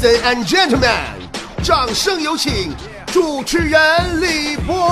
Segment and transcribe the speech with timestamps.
[0.00, 0.96] Ladies and gentlemen，
[1.64, 2.72] 掌声有请
[3.08, 4.88] 主持人李波。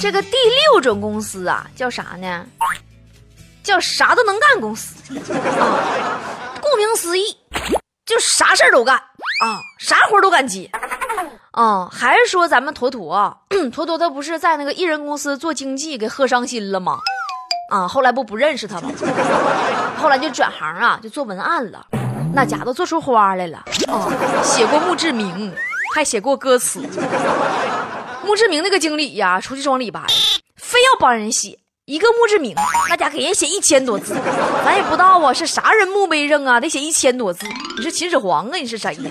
[0.00, 0.30] 这个第
[0.72, 2.44] 六种公司啊，叫啥呢？
[3.62, 5.16] 叫啥都能干公司。
[5.16, 7.36] 啊，顾名思义，
[8.04, 10.68] 就啥事儿都干啊，啥活都敢接。
[11.54, 13.36] 啊，还是说咱们坨坨啊，
[13.72, 16.98] 坨坨他不是在那个艺人公司做经纪，给喝伤心了吗？
[17.70, 18.90] 啊，后来不不认识他吗？
[19.96, 21.86] 后来就转行啊，就做文案了。
[22.34, 24.10] 那家都做出花来了啊，
[24.42, 25.54] 写过墓志铭，
[25.94, 26.80] 还写过歌词。
[28.24, 30.00] 墓志铭那个经理呀，出去装李白，
[30.56, 32.56] 非要帮人写一个墓志铭，
[32.88, 34.16] 那家给人写一千多字，
[34.64, 37.46] 咱也不知道啊是啥人墓碑上啊，得写一千多字。
[37.76, 38.56] 你是秦始皇啊？
[38.56, 39.10] 你是谁呀？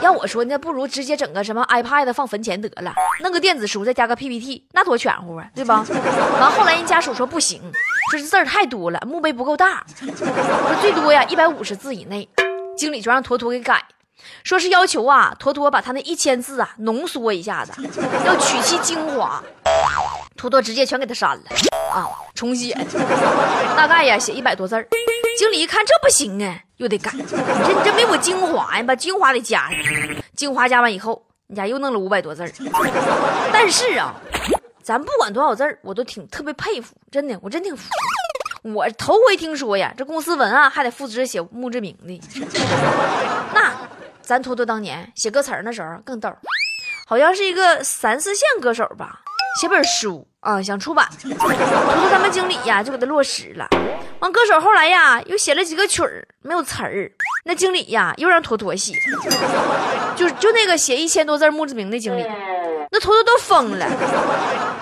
[0.00, 5.84] 要我说，那不如直接整个什么 iPad 放坟前得了，弄个电子书再加个 PPT，那多全乎啊，对吧？
[6.40, 7.60] 完后来人家属说不行，
[8.10, 12.28] 说这字儿太多了，墓碑不够大，我说最多呀一百五十字以内。
[12.76, 13.84] 经理就让坨坨给改。
[14.44, 17.72] 说是要求啊，坨坨把他那一千字啊浓缩一下子，
[18.24, 19.42] 要取其精华。
[20.36, 21.42] 坨坨直接全给他删了
[21.92, 22.74] 啊，重写，
[23.76, 24.86] 大概呀写一百多字儿。
[25.38, 27.12] 经理一看这不行啊，又得改。
[27.14, 29.78] 你这你这没我精华呀，把精华得加上。
[30.34, 32.50] 精华加完以后，你家又弄了五百多字儿。
[33.52, 34.14] 但是啊，
[34.82, 37.88] 咱不管多少字儿，我都挺特别佩服，真的，我真挺服。
[38.62, 42.20] 我头回听说呀，这公司文案还得复制写墓志铭的。
[43.54, 43.72] 那。
[44.22, 46.32] 咱坨坨当年写歌词儿那时候更逗，
[47.08, 49.22] 好像是一个三四线歌手吧，
[49.60, 53.66] 写本书啊想出版，坨坨他们经理呀就给他落实了。
[54.20, 57.10] 完歌手后来呀又写了几个曲儿没有词儿，
[57.44, 58.94] 那经理呀又让坨坨写，
[60.14, 62.22] 就就那个写一千多字墓志铭的经理，
[62.90, 63.86] 那坨坨都疯了，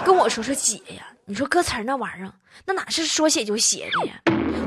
[0.05, 2.33] 跟我说说姐呀，你说歌词儿那玩意儿
[2.65, 4.15] 那哪是说写就写的呀？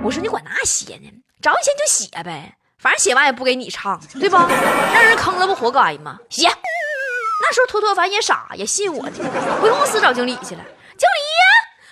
[0.04, 2.56] 我说你管那写呢，找你钱就写呗。
[2.80, 4.50] 反正写完也不给你唱，对吧？
[4.92, 6.18] 让人坑了不活该吗？
[6.30, 6.48] 写。
[6.48, 9.24] 那时候坨坨凡也傻，也信我的，
[9.62, 10.64] 回公司找经理去了。
[10.98, 11.46] 经理呀，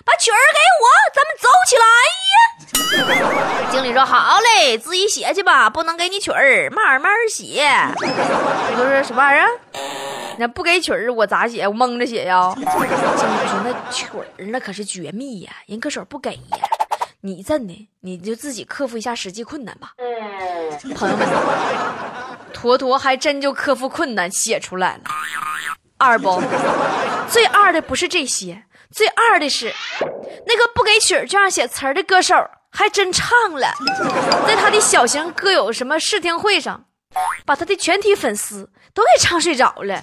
[0.04, 2.49] 把曲儿给我，咱们走起来呀。
[3.72, 7.66] 经理说好嘞，自己写去吧，不能给你曲儿，慢慢写。
[7.98, 9.50] 坨坨说什么玩意儿？
[10.38, 11.68] 那不给曲儿，我咋写？
[11.68, 12.54] 我蒙着写呀。
[12.56, 16.58] 经理说那曲儿那可是绝密呀，人歌手不给呀。
[17.22, 19.92] 你真的，你就自己克服一下实际困难吧。
[20.96, 21.28] 朋友们，
[22.54, 25.02] 坨坨还真就克服困难写出来了。
[25.98, 26.42] 二不，
[27.30, 28.64] 最二的不是这些，
[28.94, 29.74] 最二的是
[30.48, 32.36] 那个不给曲儿就让写词儿的歌手
[32.72, 33.72] 还真唱了，
[34.48, 36.86] 在他的小型歌友什么试听会上，
[37.46, 40.02] 把他的全体粉丝都给唱睡着了。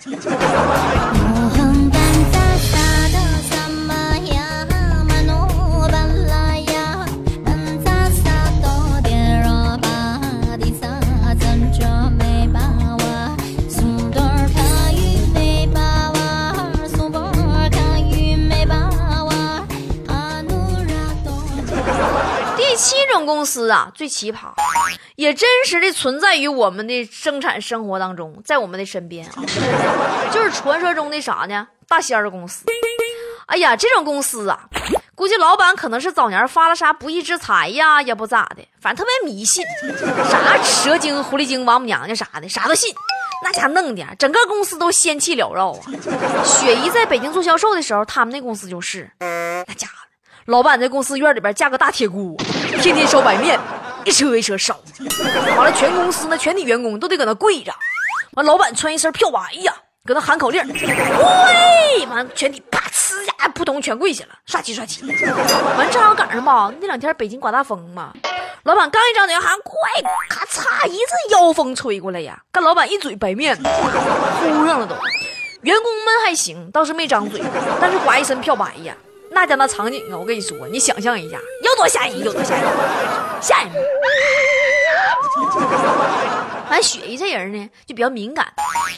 [23.17, 24.53] 种公司啊，最奇葩，
[25.17, 29.43] 也真实的存在于我们的生产生活当中，在我们的身边啊，
[30.31, 31.67] 就是传说中的啥呢？
[31.89, 32.65] 大仙儿公司。
[33.47, 34.69] 哎呀，这种公司啊，
[35.15, 39.65] 估计老板可能是早年发了啥不义之财呀，也不咋的，反正特别迷信，
[40.31, 42.95] 啥蛇精、狐狸精、王母娘娘啥的，啥都信。
[43.43, 45.81] 那家弄的，整个公司都仙气缭绕啊。
[46.45, 49.95] 雪姨在北京做销售的时候，他们那公司就是，那家伙。
[50.47, 52.37] 老板在公司院里边架个大铁锅，
[52.81, 53.59] 天天烧白面，
[54.05, 54.79] 一车一车烧。
[55.57, 57.73] 完了，全公司那全体员工都得搁那跪着。
[58.33, 62.07] 完，老板穿一身漂白呀，搁那喊口令，喂！
[62.07, 65.03] 完，全体啪呲呀，扑通全跪下了，刷漆刷漆。
[65.77, 68.13] 完，正好赶上吧，那两天北京刮大风嘛，
[68.65, 69.79] 老板刚一张嘴喊快，
[70.29, 74.95] 咔嚓一阵妖风吹过来呀，干老板一嘴白面，呼上了都。
[75.63, 77.43] 员工们还行，倒是没张嘴，
[77.81, 78.95] 但是刮一身漂白呀。
[79.37, 82.65] 那家那场景啊，我跟你说，你想象一下，有多吓人，有多吓人，
[83.39, 83.71] 吓人。
[86.71, 88.51] 俺雪姨这人呢，就比较敏感，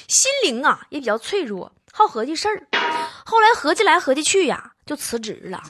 [0.07, 2.63] 心灵啊也比较脆弱，好合计事儿。
[3.27, 5.65] 后来合计来合计去呀，就辞职了啊，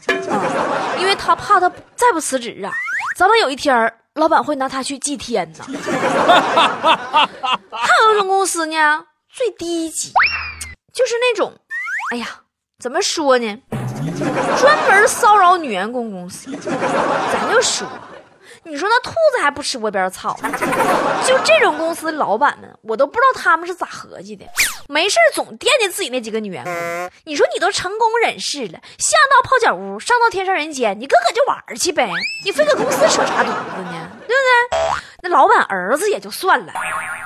[1.01, 2.71] 因为他怕他再不辞职啊，
[3.17, 5.65] 早晚有一天老板会拿他去祭天呢。
[7.71, 10.13] 还有一种公司呢，最低级，
[10.93, 11.55] 就是那种，
[12.13, 12.43] 哎呀，
[12.79, 13.63] 怎么说呢？
[14.59, 17.87] 专门骚扰女员工公司，咱就说，
[18.65, 20.39] 你说那兔子还不吃窝边草？
[21.27, 24.45] 就这种公司老板们，我都不知道他们是咋合计的，
[24.89, 26.73] 没事总惦记自己那几个女员工。
[27.25, 32.11] 你说你都成功人士了，下到泡脚屋，上到天上人间，你搁搁就玩去呗，
[32.45, 34.11] 你非搁公司扯啥犊子呢？
[34.29, 34.79] 对不对？
[35.23, 36.73] 那老板儿子也就算了，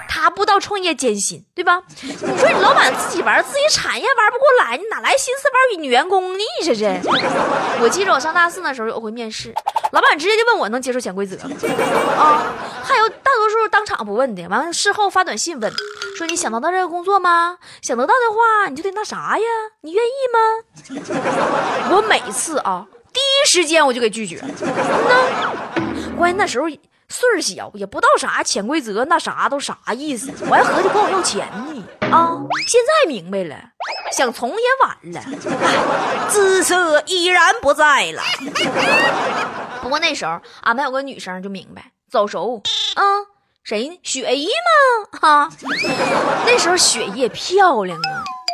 [0.09, 1.83] 他不知道创业艰辛，对吧？
[2.01, 6.45] 你说你老板自己玩自己产业玩不过来，你哪来心思玩女员工呢？
[6.61, 6.85] 你这是？
[7.83, 9.55] 我记得我上大四那时候有回面试，
[9.91, 11.57] 老板直接就问我能接受潜规则吗？
[12.17, 12.47] 啊，
[12.83, 15.71] 还有大多数当场不问的，完了事后发短信问，
[16.17, 17.59] 说你想得到这个工作吗？
[17.83, 19.45] 想得到的话，你就得那啥呀？
[19.83, 20.39] 你愿意吗？
[21.93, 24.43] 我每次啊，第一时间我就给拒绝。
[24.63, 26.69] 那关键那时候。
[27.13, 30.33] 岁儿小，也不知道啥潜规则，那啥都啥意思？
[30.49, 32.41] 我还合计管我要钱呢啊！
[32.67, 33.55] 现在明白了，
[34.11, 38.23] 想从也晚了，姿色已然不在了。
[39.83, 42.63] 不过那时候俺们有个女生就明白，早熟
[42.95, 43.03] 啊，
[43.63, 44.01] 谁呢？
[44.03, 45.21] 雪姨吗？
[45.21, 45.51] 哈，
[46.47, 47.99] 那时候雪姨也漂亮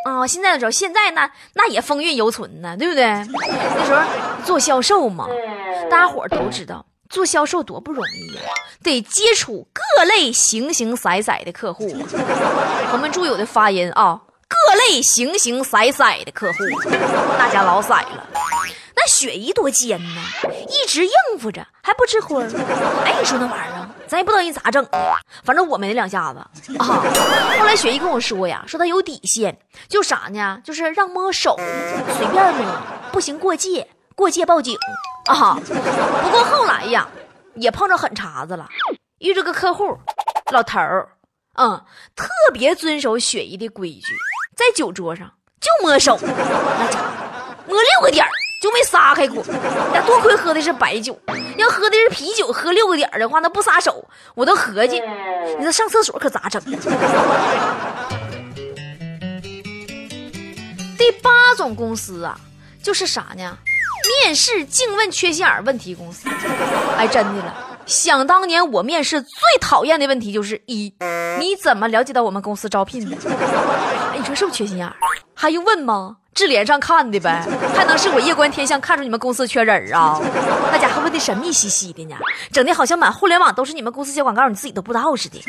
[0.05, 0.26] 啊啊！
[0.26, 3.05] 现在的时候，现在那那也风韵犹存呢，对不对？
[3.05, 4.02] 那时候
[4.44, 5.28] 做销售嘛，
[5.90, 6.84] 大家伙都知道。
[7.08, 8.43] 做销售多不容易呀，
[8.82, 11.96] 得接触各类形形色色的客户。
[12.93, 16.58] 我们注友的发音啊，各类形形色色的客户，
[17.38, 18.26] 大家老色了。
[18.94, 20.20] 那雪姨多尖呢，
[20.69, 22.46] 一直应付着还不吃荤。
[23.05, 24.84] 哎，你说那玩意儿，咱也不知道人咋整，
[25.44, 26.40] 反正我没那两下子
[26.78, 27.02] 啊。
[27.60, 29.56] 后来雪姨跟我说呀，说她有底线，
[29.88, 30.60] 就啥呢？
[30.64, 31.56] 就是让摸手，
[32.19, 32.66] 随便摸，
[33.12, 33.88] 不行过界，
[34.19, 34.76] 过界报警。
[35.26, 35.56] 啊，
[36.23, 37.06] 不过后来呀，
[37.55, 38.69] 也碰着狠茬子了，
[39.19, 39.97] 遇着个客户，
[40.50, 41.09] 老头儿，
[41.55, 41.85] 嗯，
[42.17, 44.17] 特别遵守雪姨的规矩，
[44.56, 45.31] 在酒桌上
[45.61, 47.06] 就摸手，那家伙
[47.69, 48.31] 摸六个点儿
[48.61, 49.44] 就没撒开过。
[49.93, 51.17] 那多亏喝的是白酒，
[51.56, 54.05] 要喝的是啤酒，喝六个点儿的话，那不撒手，
[54.35, 55.00] 我都合计，
[55.59, 56.61] 你说上厕所可咋整？
[60.97, 62.41] 第八种公司啊，
[62.82, 63.59] 就是啥呢？
[64.22, 66.28] 面试净问缺心眼问题公司，
[66.96, 67.55] 哎，真的了。
[67.87, 70.93] 想当年我面试最讨厌的问题就是一，
[71.38, 73.16] 你怎么了解到我们公司招聘的？
[74.12, 74.93] 哎，你说是不是缺心眼？
[75.34, 76.16] 还用问吗？
[76.38, 77.44] 智联上看的呗，
[77.75, 80.20] 还能是我夜观天象看出你们公司缺人啊？
[80.70, 82.14] 那家伙问的神秘兮兮的呢，
[82.52, 85.43] 整的好像满互联网都是你们公司接广告，你自己都不知道似的。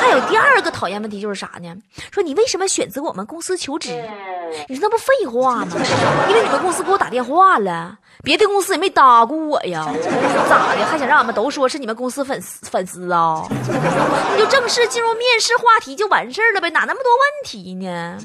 [0.00, 1.72] 还有第二个讨厌问题就是啥呢？
[2.10, 3.90] 说你为什么选择我们公司求职？
[4.68, 5.76] 你说那不废话吗？
[6.28, 9.86] 因为你们公司给我打电话了，别的公司也没搭过我呀，
[10.48, 10.84] 咋的？
[10.86, 13.42] 还想让俺们都说是你们公司粉丝粉丝啊？
[13.50, 18.16] 你 就正式进入面试话题就完事儿了呗，哪那么多问题呢？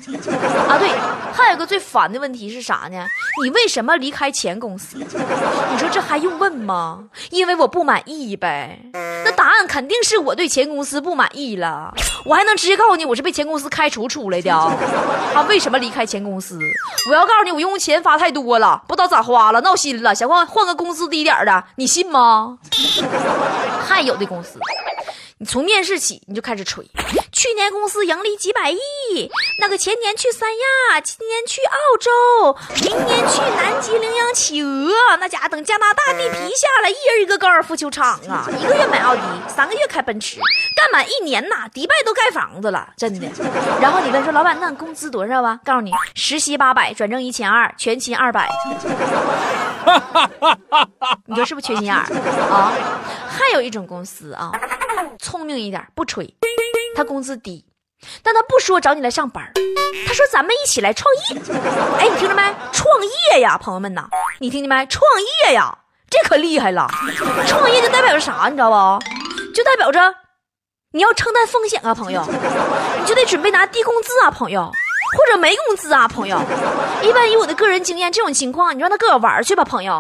[0.68, 0.90] 啊，对，
[1.34, 3.06] 还有个最烦的问题是啥呢？
[3.44, 4.98] 你为什么离开前公司？
[4.98, 7.04] 你说这还用问吗？
[7.32, 8.80] 因为我不满意呗。
[9.26, 11.94] 那答案肯定是我对前公司不满意了，
[12.26, 14.52] 我还能直接告诉你我是被前公司开除出来的。
[14.54, 16.04] 啊，为什么离开？
[16.06, 16.60] 前公司，
[17.10, 22.58] 我要告诉你，我用钱发太多了，不知道咋花了，闹心了，想换换个工资低点的，你信吗？
[23.86, 24.58] 还有的公司，
[25.40, 26.90] 你从面试起你就开始吹。
[27.44, 28.78] 去年公司盈利几百亿，
[29.60, 32.10] 那个前年去三亚，今年去澳洲，
[32.82, 34.90] 明年去南极领养企鹅。
[35.20, 38.48] 那家等加拿大地皮下来，一人一个高尔夫球场啊！
[38.58, 39.22] 一个月买奥迪，
[39.54, 40.38] 三个月开奔驰，
[40.78, 43.28] 干满一年呐，迪拜都盖房子了，真的。
[43.82, 45.60] 然后你问说老板，那你工资多少啊？
[45.66, 48.50] 告诉你，实习八百，转正一千二，全勤二百。
[51.26, 52.06] 你说是不是缺心眼儿
[52.50, 52.72] 啊？
[53.28, 54.50] 还有一种公司啊，
[55.24, 56.36] 聪明一点，不吹。
[56.96, 57.66] 他工资低，
[58.22, 59.52] 但他不说找你来上班
[60.06, 61.42] 他说咱们一起来创业。
[61.98, 62.44] 哎，你听着没？
[62.72, 62.86] 创
[63.32, 64.08] 业呀，朋友们呐，
[64.40, 64.86] 你听见没？
[64.86, 65.04] 创
[65.48, 65.76] 业呀，
[66.10, 66.88] 这可厉害了。
[67.48, 68.48] 创业就代表着啥？
[68.50, 69.04] 你知道不？
[69.56, 70.14] 就代表着
[70.92, 72.24] 你要承担风险啊，朋友，
[73.00, 74.72] 你就得准备拿低工资啊，朋友，
[75.18, 76.40] 或者没工资啊，朋友。
[77.02, 79.98] 一般以我的个人经验，这种情况你让他自个玩去吧，朋友。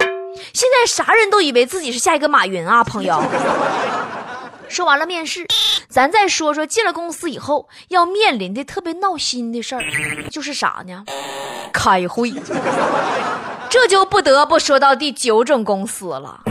[0.53, 3.23] 现在啥人都以为自己是下一个马云啊，朋友。
[4.73, 5.45] 说完了面试，
[5.87, 9.83] 咱再说说进了公司以后要面临的特别闹心的事儿，
[10.31, 11.05] 就是啥呢？
[11.71, 12.33] 开会。
[13.69, 16.41] 这就不得不说到第九种公司了，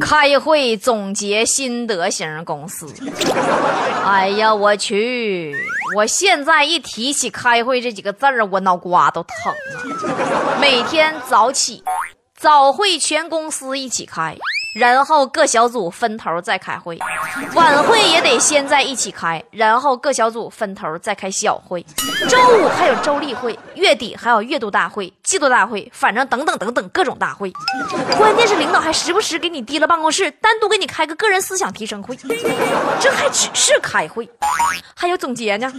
[0.00, 2.86] 开会总结心得型公司。
[4.04, 5.56] 哎呀，我去！
[5.96, 10.58] 我现在一提起开会这几个字儿，我脑瓜都疼啊！
[10.60, 11.82] 每天早起，
[12.36, 14.36] 早会全公司一起开。
[14.76, 16.98] 然后各小组分头再开会，
[17.54, 21.82] 晚会也得先在一起开，然后各小组分头再开小会。
[22.28, 27.50] 周五还有周例会，月底还有月度大会，季度大会，反正等等等等各种大会。
[28.18, 32.14] 关键是领导还时不时给你提了办公室，单独给你开个个人思想提升会。
[33.00, 34.28] 这还只是开会，
[34.94, 35.72] 还有总结呢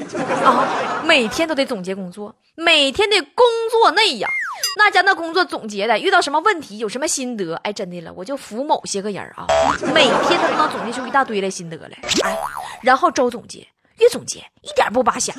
[0.43, 0.67] 啊！
[1.05, 4.27] 每天都得总结工作，每天的工作内呀。
[4.75, 7.55] 那家那工作总结的，遇到什么问题，有什么心得？
[7.63, 9.45] 哎，真的了，我就服某些个人啊，
[9.93, 11.99] 每天他都能总结出一大堆的心得来。
[12.23, 12.35] 哎，
[12.81, 13.67] 然后周总结，
[13.99, 15.33] 越总结一点不拔瞎。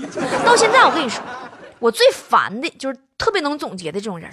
[0.45, 1.21] 到现在我跟你说，
[1.81, 4.31] 我最烦的就是特别能总结的这种人，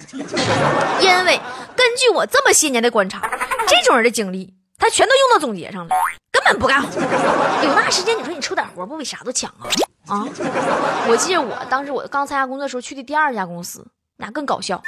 [1.00, 1.40] 因为
[1.74, 3.28] 根据我这么些年的观察，
[3.66, 5.94] 这种人的精力他全都用到总结上了，
[6.30, 7.00] 根本不干活。
[7.64, 9.66] 有那时间，你说你出点活不比啥都强啊？
[10.06, 10.24] 啊！
[11.08, 13.84] 我记得我当时我刚参加工作时候去的第二家公司。
[14.18, 14.82] 那更搞笑，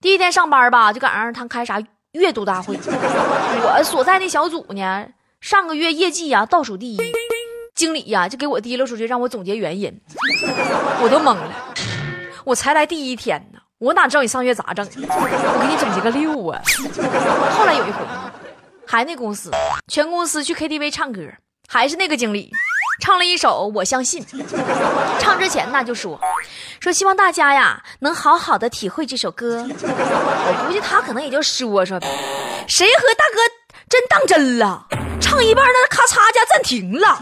[0.00, 1.78] 第一天上班吧，就赶上他开啥
[2.12, 2.78] 月度大会。
[2.86, 5.06] 我所在那小组呢，
[5.40, 6.98] 上个月业绩呀倒数第一，
[7.74, 10.00] 经理呀就给我提溜出去让我总结原因，
[11.02, 11.74] 我都懵了。
[12.44, 14.86] 我才来第一天呢，我哪知道你上月咋整？
[14.86, 16.60] 我给你总结个六啊。
[17.56, 17.98] 后来有一回，
[18.86, 19.50] 还那公司，
[19.88, 21.22] 全公司去 KTV 唱歌，
[21.68, 22.50] 还是那个经理。
[23.00, 24.24] 唱了一首《我相信》，
[25.18, 26.20] 唱之前呢就说，
[26.80, 29.66] 说希望大家呀能好好的体会这首歌。
[29.66, 32.06] 我估计他可能也就说说呗，
[32.68, 33.40] 谁和大哥
[33.88, 34.86] 真当真了？
[35.20, 37.20] 唱一半那咔嚓家暂停了，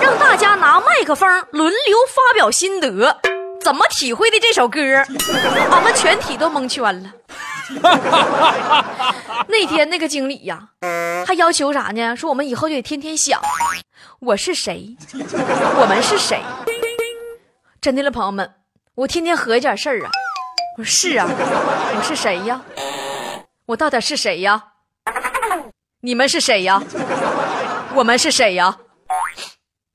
[0.00, 3.16] 让大家拿麦克风轮流发表心得，
[3.62, 4.80] 怎么体会的这首歌？
[5.70, 7.10] 俺们全体都蒙圈了。
[9.48, 10.68] 那天那个经理呀，
[11.26, 12.14] 还要求啥呢？
[12.16, 13.40] 说我们以后就得天天想。
[14.20, 14.96] 我是谁？
[15.12, 16.40] 我们是谁？
[17.80, 18.54] 真的了，朋友们，
[18.94, 20.10] 我天天合计点事儿啊。
[20.78, 22.62] 我说是啊，我是谁呀？
[23.66, 24.62] 我到底是谁呀？
[26.00, 26.82] 你们是谁呀？
[27.94, 28.76] 我们是谁呀？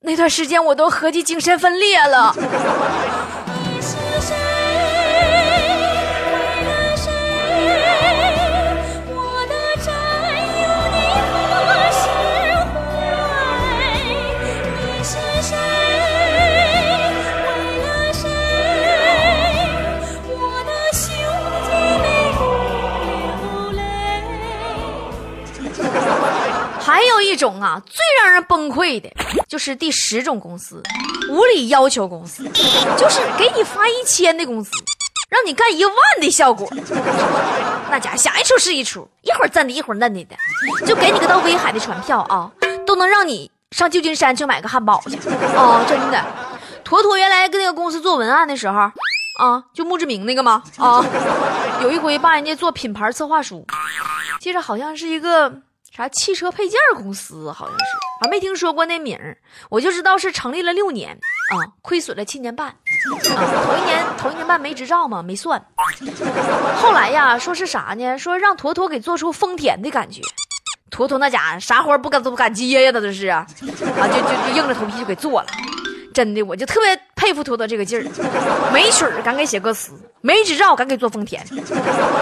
[0.01, 2.33] 那段时间我都合计精神分裂了。
[27.39, 29.09] 种啊，最让人崩溃的，
[29.47, 30.83] 就是第十种公司，
[31.29, 32.43] 无理要求公司，
[32.97, 34.69] 就是给你发一千的工资，
[35.29, 36.67] 让你干一万的效果。
[37.89, 40.35] 那家想一出是一出，一会儿真的，一会儿嫩的的，
[40.85, 42.51] 就给你个到威海的船票啊，
[42.85, 45.15] 都能让你上旧金山去买个汉堡去
[45.55, 45.83] 啊！
[45.87, 46.23] 真的，
[46.83, 48.77] 坨坨原来跟那个公司做文案的时候
[49.39, 50.61] 啊，就墓志铭那个吗？
[50.77, 51.03] 啊，
[51.81, 53.65] 有一回帮人家做品牌策划书，
[54.39, 55.61] 记着好像是一个。
[55.95, 57.85] 啥汽车配件公司好像是，
[58.23, 59.37] 我没听说过那名儿，
[59.69, 62.75] 我就知道是成立了六年啊，亏损了七年半啊，
[63.65, 65.61] 头一年头一年半没执照嘛，没算。
[66.77, 68.17] 后来呀，说是啥呢？
[68.17, 70.21] 说让坨坨给做出丰田的感觉，
[70.89, 73.45] 坨坨那家伙啥活不敢都不敢接呀，他这是啊，
[73.99, 75.47] 啊就就就硬着头皮就给做了。
[76.13, 78.03] 真的，我就特别佩服坨坨这个劲儿，
[78.71, 79.91] 没曲儿敢给写歌词，
[80.21, 81.43] 没执照敢给做丰田。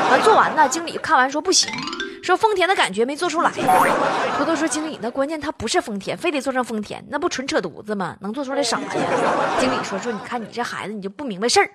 [0.09, 1.69] 完做完呢，经理看完说不行。
[2.27, 3.49] 说丰田的感觉没做出来，
[4.35, 8.17] 坨坨说经理，那关键他不是丰田，非得做成丰田，那不纯扯犊子吗？
[8.19, 8.85] 能做出来啥呀？
[9.61, 11.69] 经理说说，你看你这孩子，你就不明白事儿，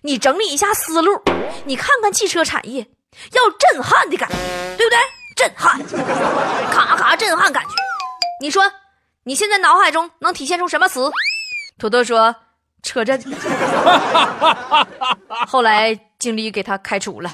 [0.00, 1.22] 你整理一下思路，
[1.66, 2.84] 你看看汽车产业
[3.30, 4.34] 要震撼的感觉，
[4.76, 4.98] 对不对？
[5.36, 5.80] 震撼，
[6.72, 7.70] 咔咔震撼感觉，
[8.40, 8.64] 你说
[9.22, 11.08] 你现在脑海中能体现出什么词？
[11.78, 12.34] 坨坨说
[12.82, 13.22] 车震。
[15.46, 17.32] 后来经理给他开除了。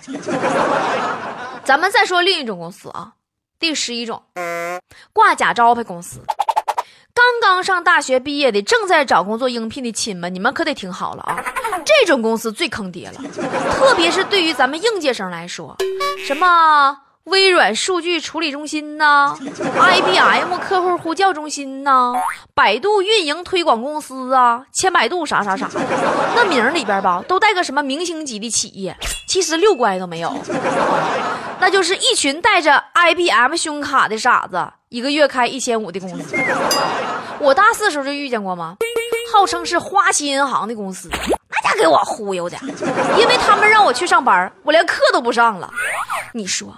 [1.68, 3.12] 咱们再说另一种公司啊，
[3.60, 4.22] 第十一种，
[5.12, 6.18] 挂假招牌公司。
[7.12, 11.44] 刚刚上大学毕业的，正在找工作应聘的亲们，你们可得听好了啊！
[11.84, 13.20] 这种公司最坑爹了，
[13.74, 15.76] 特别是对于咱们应届生来说，
[16.26, 17.00] 什么？
[17.24, 22.14] 微软数据处理中心呐，IBM 客户呼叫中心呐，
[22.54, 25.68] 百度运营推广公司啊，千百度啥啥啥，
[26.34, 28.96] 那名里边吧都带个什么明星级的企业，
[29.28, 30.32] 其实六乖都没有，
[31.60, 36.34] 那就是一群带着 IBM 胸卡的傻子，一个月开一千五的工资。
[37.38, 38.76] 我大四时候就遇见过吗？
[39.30, 42.56] 号称是花旗银行的公司，那家给我忽悠的，
[43.18, 45.70] 因为他们让我去上班，我连课都不上了，
[46.32, 46.74] 你说。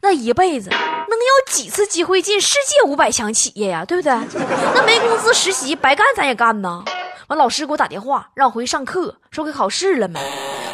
[0.00, 3.84] 那一辈子能有几次机会进世界五百强企业呀？
[3.86, 4.12] 对不对？
[4.74, 6.84] 那没工资实习白干，咱也干呐。
[7.28, 10.20] 完，老师给我打电话让我回去上课，说给考试了没？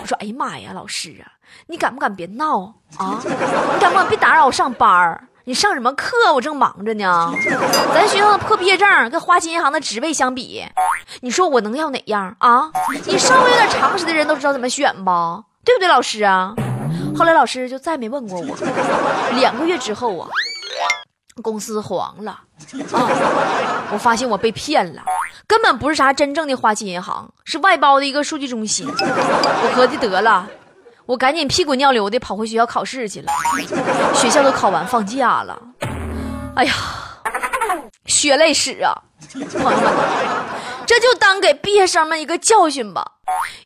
[0.00, 1.28] 我说：哎呀妈呀，老师啊，
[1.66, 3.20] 你敢不敢别闹啊？
[3.24, 5.28] 你敢不敢别打扰我上班？
[5.44, 6.14] 你上什么课？
[6.34, 7.32] 我正忙着呢。
[7.94, 10.64] 咱学校的破毕业证跟花旗银行的职位相比，
[11.20, 12.70] 你说我能要哪样啊？
[13.06, 15.42] 你稍微有点常识的人都知道怎么选吧？
[15.64, 16.54] 对不对，老师啊？
[17.16, 18.56] 后来老师就再没问过我。
[19.40, 20.28] 两个月之后啊，
[21.40, 22.40] 公司黄了啊！
[23.92, 25.02] 我发现我被骗了，
[25.46, 28.86] 根本不是啥真正的花旗银行，是外包的一个数据中心。
[28.88, 30.46] 我合计得了，
[31.06, 33.32] 我赶紧屁滚尿流的跑回学校考试去了。
[34.14, 35.60] 学校都考完放假了，
[36.54, 36.72] 哎呀，
[38.06, 38.92] 血泪史啊！
[39.32, 39.82] 朋友们，
[41.70, 43.12] 毕业生们一个教训吧。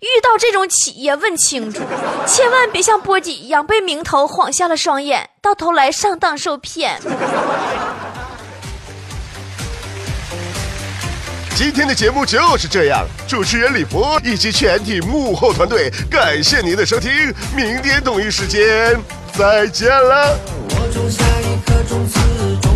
[0.00, 1.80] 遇到这种企业，问清楚，
[2.26, 7.00] 千万别像波姐一样被名头晃瞎了双眼，到头来上当受骗。
[11.56, 17.10] 今天的节目就是这样，主持人李博以及全体幕后团队，感谢您的收听，
[17.56, 19.00] 明天同一时间
[19.32, 20.38] 再见了。
[20.68, 22.18] 我种下一颗种子，
[22.60, 22.73] 终